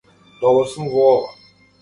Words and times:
Добар 0.43 0.71
сум 0.71 0.89
во 0.95 1.05
ова. 1.11 1.31